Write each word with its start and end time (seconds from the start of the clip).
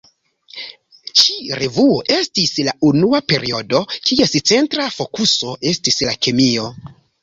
Ĉi-revuo 1.21 1.99
estis 2.17 2.57
la 2.69 2.75
unua 2.93 3.23
periodo 3.35 3.85
kies 4.01 4.37
centra 4.53 4.91
fokuso 5.01 5.57
estis 5.77 6.05
la 6.11 6.23
kemio. 6.27 6.73